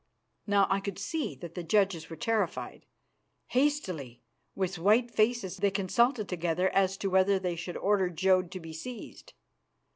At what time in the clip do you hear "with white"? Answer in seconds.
4.55-5.11